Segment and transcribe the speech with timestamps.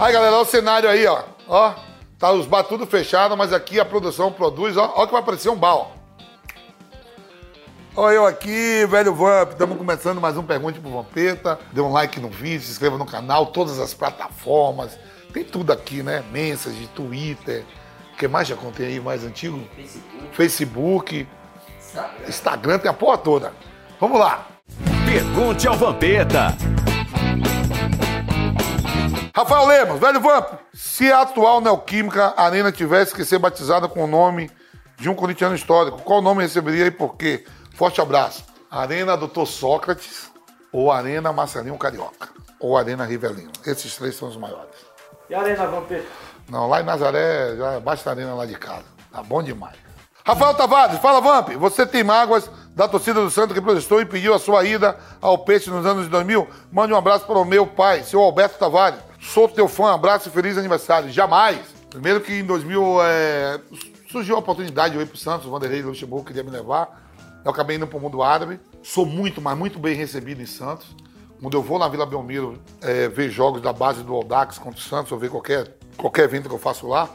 [0.00, 1.24] Aí, galera, olha o cenário aí, ó.
[1.48, 1.74] Ó,
[2.20, 4.92] tá os bar tudo fechado, mas aqui a produção produz, ó.
[4.94, 5.90] Ó que vai aparecer um bar, ó.
[7.96, 9.50] Olha eu aqui, velho Vamp.
[9.50, 11.58] Estamos começando mais um Pergunte pro Vampeta.
[11.72, 14.96] Dê um like no vídeo, se inscreva no canal, todas as plataformas.
[15.32, 16.22] Tem tudo aqui, né?
[16.30, 17.64] Mensagem, Twitter.
[18.12, 19.60] O que mais já contei aí, mais antigo?
[19.74, 21.28] Facebook, Facebook,
[21.76, 22.28] Instagram.
[22.28, 23.52] Instagram, tem a porra toda.
[23.98, 24.46] Vamos lá.
[25.04, 26.56] Pergunte ao Vampeta.
[29.38, 30.54] Rafael Lemos, velho Vamp.
[30.74, 34.50] Se a atual Neoquímica Arena tivesse que ser batizada com o nome
[34.96, 37.44] de um corintiano histórico, qual nome receberia e por quê?
[37.72, 38.44] Forte abraço.
[38.68, 40.28] Arena Doutor Sócrates
[40.72, 43.52] ou Arena Marcelinho Carioca ou Arena Rivelino.
[43.64, 44.74] Esses três são os maiores.
[45.30, 46.08] E a Arena Vampeta?
[46.50, 48.86] Não, lá em Nazaré, já basta a arena lá de casa.
[49.12, 49.76] Tá bom demais.
[50.26, 51.50] Rafael Tavares, fala Vamp.
[51.50, 55.38] Você tem mágoas da torcida do Santos que protestou e pediu a sua ida ao
[55.38, 56.48] Peixe nos anos de 2000?
[56.72, 59.06] Mande um abraço para o meu pai, seu Alberto Tavares.
[59.28, 61.10] Sou teu fã, abraço e feliz aniversário.
[61.10, 61.60] Jamais.
[61.90, 63.60] Primeiro que em 2000 é,
[64.10, 67.06] surgiu a oportunidade de eu ir pro Santos, o Vanderlei Luxemburgo queria me levar.
[67.44, 68.58] Eu acabei indo pro mundo árabe.
[68.82, 70.96] Sou muito, mas muito bem recebido em Santos.
[71.42, 74.82] Quando eu vou na Vila Belmiro é, ver jogos da base do Audax contra o
[74.82, 77.10] Santos, ou ver qualquer, qualquer evento que eu faço lá,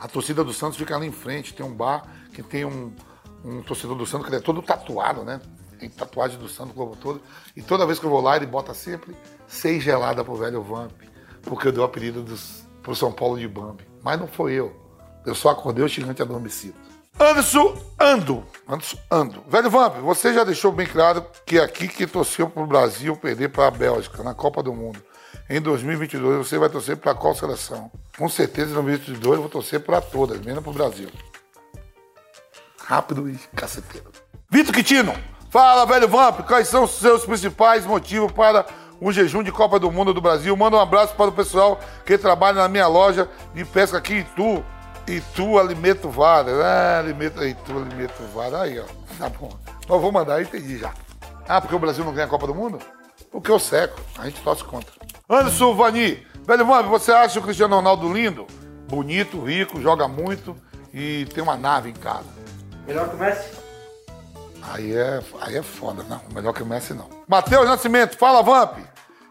[0.00, 1.52] a torcida do Santos fica ali em frente.
[1.52, 2.90] Tem um bar que tem um,
[3.44, 5.38] um torcedor do Santos que ele é todo tatuado, né?
[5.78, 7.20] Tem tatuagem do Santos o globo todo.
[7.54, 9.14] E toda vez que eu vou lá, ele bota sempre
[9.46, 10.92] seis gelada pro velho Vamp.
[11.48, 12.24] Porque eu dei o apelido
[12.82, 13.86] pro São Paulo de Bambi.
[14.02, 14.74] Mas não foi eu.
[15.24, 16.74] Eu só acordei o gigante adormecido.
[17.18, 18.44] Anderson Ando.
[18.68, 19.42] Anderson Ando.
[19.48, 23.66] Velho Vamp, você já deixou bem claro que aqui que torceu pro Brasil perder para
[23.66, 25.02] a Bélgica na Copa do Mundo.
[25.50, 27.90] Em 2022 você vai torcer para qual seleção?
[28.16, 31.08] Com certeza em 2022 eu vou torcer para todas, menos pro Brasil.
[32.84, 34.10] Rápido e caceteiro.
[34.50, 35.14] Vitor Quitino.
[35.50, 36.46] Fala, velho Vamp.
[36.46, 38.64] Quais são os seus principais motivos para
[39.00, 40.56] um jejum de Copa do Mundo do Brasil?
[40.56, 44.18] Manda um abraço para o pessoal que trabalha na minha loja de pesca aqui em
[44.20, 44.64] Itu.
[45.06, 46.50] Itu Alimento Vara.
[46.62, 48.62] Ah, alimento, Itu Alimento Vara.
[48.62, 48.84] Aí, ó.
[49.18, 49.50] Tá bom.
[49.88, 50.92] Mas vou mandar, entendi já.
[51.48, 52.78] Ah, porque o Brasil não ganha a Copa do Mundo?
[53.30, 53.98] Porque eu seco.
[54.18, 54.92] A gente torce contra.
[55.28, 56.26] Anderson Vani.
[56.46, 58.46] Velho Vamp, você acha o Cristiano Ronaldo lindo?
[58.88, 60.56] Bonito, rico, joga muito
[60.94, 62.24] e tem uma nave em casa.
[62.86, 63.50] Melhor que o Messi?
[64.62, 66.20] Aí é, aí é foda, não.
[66.32, 67.06] Melhor que o Messi, não.
[67.26, 68.78] Matheus Nascimento, fala, Vamp.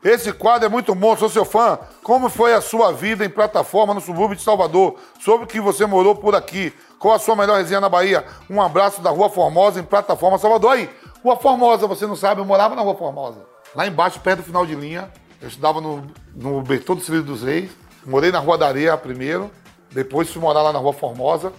[0.04, 1.80] Esse quadro é muito bom, sou seu fã.
[2.04, 4.96] Como foi a sua vida em plataforma no subúrbio de Salvador?
[5.20, 6.72] Soube que você morou por aqui.
[7.00, 8.26] Qual a sua melhor resenha na Bahia?
[8.50, 10.72] Um abraço da Rua Formosa em plataforma Salvador.
[10.74, 10.90] Aí,
[11.24, 13.46] Rua Formosa, você não sabe, eu morava na Rua Formosa.
[13.76, 15.12] Lá embaixo, perto do final de linha.
[15.42, 17.70] Eu estudava no, no Bertô do Cilindro dos Reis.
[18.06, 19.52] Morei na Rua da Areia primeiro.
[19.92, 21.52] Depois fui morar lá na Rua Formosa.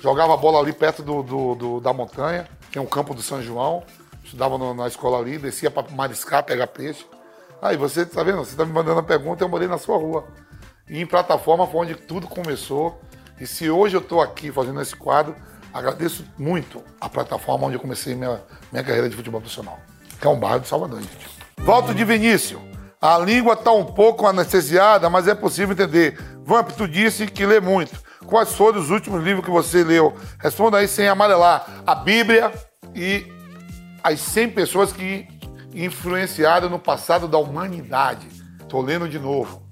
[0.00, 2.46] Jogava bola ali perto do, do- do- da montanha.
[2.72, 3.82] Tem um campo do São João.
[4.22, 7.04] Estudava no- na escola ali, descia para mariscar, pegar peixe.
[7.60, 8.38] Aí você tá vendo?
[8.38, 10.26] Você tá me mandando a pergunta, eu morei na sua rua.
[10.88, 13.00] E em plataforma foi onde tudo começou.
[13.40, 15.34] E se hoje eu estou aqui fazendo esse quadro,
[15.72, 19.78] agradeço muito a plataforma onde eu comecei minha, minha carreira de futebol profissional.
[20.20, 21.28] Que é um bairro de Salvador, gente.
[21.58, 22.60] Volto de Vinícius.
[23.00, 26.18] A língua está um pouco anestesiada, mas é possível entender.
[26.44, 28.02] Vamp, tu disse que lê muito.
[28.24, 30.14] Quais foram os últimos livros que você leu?
[30.38, 31.82] Responda aí sem amarelar.
[31.86, 32.52] A Bíblia
[32.94, 33.26] e
[34.02, 35.26] as 100 pessoas que
[35.74, 38.26] influenciaram no passado da humanidade.
[38.68, 39.62] Tô lendo de novo.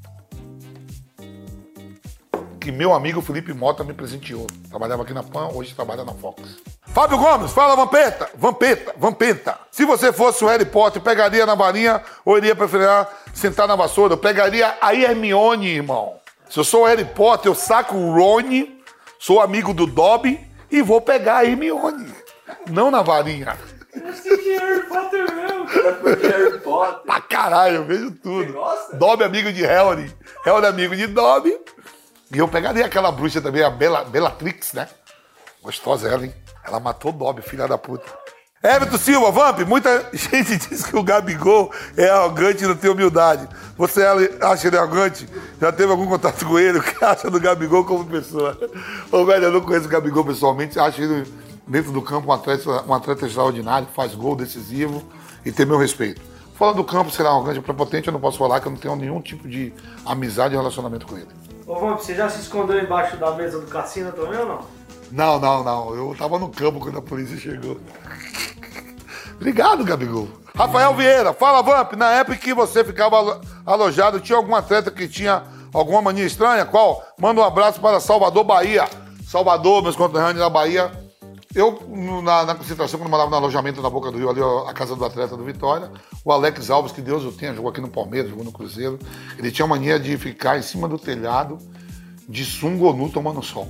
[2.61, 4.47] Que meu amigo Felipe Mota me presenteou.
[4.69, 6.59] Trabalhava aqui na PAN, hoje trabalha na Fox.
[6.87, 9.59] Fábio Gomes, fala Vampeta, Vampeta, Vampeta.
[9.71, 12.89] Se você fosse o Harry Potter, pegaria na varinha ou iria preferir
[13.33, 14.13] sentar na vassoura?
[14.13, 16.17] Eu pegaria a Hermione, irmão.
[16.51, 18.79] Se eu sou o Harry Potter, eu saco o Rony,
[19.19, 20.39] sou amigo do Dobby
[20.71, 22.15] e vou pegar a Hermione.
[22.71, 23.57] Não na varinha.
[23.95, 27.03] Esse Harry Potter mesmo, Harry Potter.
[27.05, 28.53] Pra caralho, eu vejo tudo.
[28.53, 28.97] Gosta?
[28.97, 30.15] Dobby amigo de Harry.
[30.45, 31.59] Harry amigo de Dobby.
[32.35, 34.89] E eu pegaria aquela bruxa também, a Bela, Bellatrix, né?
[35.63, 36.35] Gostosa ela, hein?
[36.65, 38.23] Ela matou Dobby, filha da puta.
[38.63, 43.49] Everton Silva, Vamp, muita gente diz que o Gabigol é arrogante e não tem humildade.
[43.77, 44.05] Você
[44.41, 45.29] acha ele arrogante?
[45.61, 46.79] Já teve algum contato com ele?
[46.79, 48.57] O que acha do Gabigol como pessoa?
[49.11, 50.79] Ô, velho, eu não conheço o Gabigol pessoalmente.
[50.79, 51.27] Acho ele,
[51.67, 55.03] dentro do campo, um atleta, um atleta extraordinário, faz gol decisivo
[55.45, 56.21] e tem meu respeito.
[56.55, 58.95] Fora do campo, será arrogante ou prepotente, eu não posso falar que eu não tenho
[58.97, 59.73] nenhum tipo de
[60.07, 61.29] amizade ou relacionamento com ele.
[61.67, 64.61] Ô, Vamp, você já se escondeu embaixo da mesa do cassino também ou não?
[65.11, 65.95] Não, não, não.
[65.95, 67.79] Eu tava no campo quando a polícia chegou.
[69.37, 70.29] Obrigado, Gabigol.
[70.55, 71.95] Rafael Vieira, fala, Vamp.
[71.95, 75.43] Na época que você ficava alo- alojado, tinha algum atleta que tinha
[75.73, 76.65] alguma mania estranha?
[76.65, 77.03] Qual?
[77.19, 78.87] Manda um abraço para Salvador, Bahia.
[79.27, 80.93] Salvador, meus conterrâneos da Bahia.
[81.55, 81.83] Eu,
[82.23, 84.97] na, na concentração, quando morava no alojamento na Boca do Rio, ali, ó, a casa
[84.97, 85.91] do atleta do Vitória,
[86.25, 88.99] o Alex Alves, que Deus o tenha, jogou aqui no Palmeiras, jogou no Cruzeiro,
[89.39, 91.59] ele tinha mania de ficar em cima do telhado
[92.27, 93.69] de sunga ou nu tomando sol.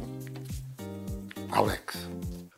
[1.50, 2.08] Alex.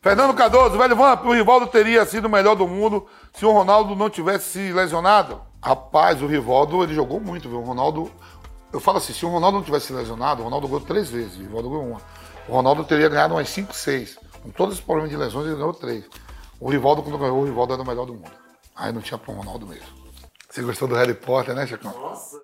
[0.02, 3.96] Fernando Cardoso, velho Vamp, o Rivaldo teria sido o melhor do mundo se o Ronaldo
[3.96, 5.40] não tivesse se lesionado?
[5.62, 7.60] Rapaz, o Rivaldo, ele jogou muito, viu?
[7.60, 8.10] O Ronaldo.
[8.70, 11.36] Eu falo assim, se o Ronaldo não tivesse se lesionado, o Ronaldo ganhou três vezes,
[11.36, 12.00] o Rivaldo ganhou uma.
[12.46, 14.18] O Ronaldo teria ganhado umas 5, 6.
[14.44, 16.04] Com todos os problemas de lesões, ele ganhou três.
[16.60, 18.30] O Rivaldo, quando ganhou, o Rivaldo era o melhor do mundo.
[18.76, 19.86] Aí não tinha pro Ronaldo mesmo.
[20.50, 21.90] Você gostou do Harry Potter, né, Chacão?
[21.98, 22.42] Nossa.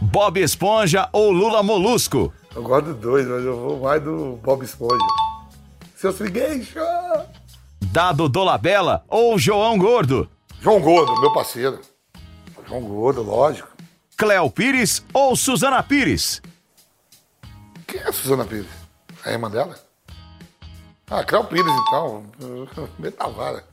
[0.00, 2.32] Bob Esponja ou Lula Molusco?
[2.56, 5.04] Eu gosto dos dois, mas eu vou mais do Bob Esponja.
[5.94, 6.78] Seu Srigueixo!
[7.92, 10.26] Dado Dolabella ou João Gordo?
[10.62, 11.78] João Gordo, meu parceiro.
[12.66, 13.68] João Gordo, lógico.
[14.16, 16.40] Cléo Pires ou Suzana Pires?
[17.90, 18.66] Quem é a Suzana Pires?
[19.24, 19.74] A irmã dela?
[21.10, 22.24] Ah, Cléo Pires, então.
[22.98, 23.64] Metavara.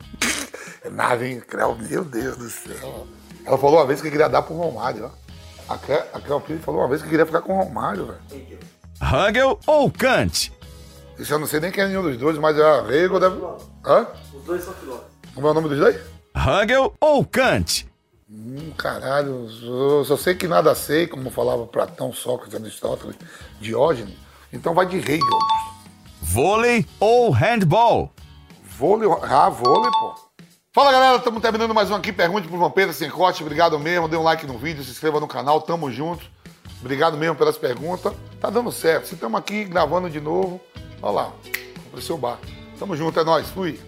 [0.84, 1.40] É nave, hein?
[1.48, 3.08] Cléo, meu Deus do céu.
[3.46, 5.74] Ela falou uma vez que queria dar pro Romário, ó.
[5.74, 8.60] A Cléo, a Cléo Pires falou uma vez que queria ficar com o Romário, velho.
[9.02, 10.52] Hangel ou Kant?
[11.19, 13.36] Isso eu não sei nem quem é nenhum dos dois, mas é a Rego deve.
[13.86, 14.08] Hã?
[14.34, 15.08] Os dois são filósofos.
[15.36, 16.00] Como é o nome dos dois?
[16.36, 17.88] Hangel ou Kant?
[18.30, 23.16] Hum, caralho, eu só sei que nada sei, como falava Platão, Sócrates, Aristóteles,
[23.62, 24.16] Diógenes.
[24.52, 25.22] Então vai de Hegel.
[26.22, 28.12] Vôlei ou handball?
[28.78, 30.16] Vôlei, ah, vôlei, pô.
[30.74, 32.12] Fala galera, estamos terminando mais um aqui.
[32.12, 33.42] Pergunte pro Vampeta Sem Corte.
[33.42, 34.10] Obrigado mesmo.
[34.10, 35.62] Dê um like no vídeo, se inscreva no canal.
[35.62, 36.26] Tamo junto.
[36.82, 38.14] Obrigado mesmo pelas perguntas.
[38.42, 39.08] Tá dando certo.
[39.08, 40.60] Se estamos aqui gravando de novo,
[41.02, 41.34] olha lá.
[41.86, 42.38] Comprei seu bar.
[42.78, 43.50] Tamo junto, é nóis.
[43.50, 43.80] Fui.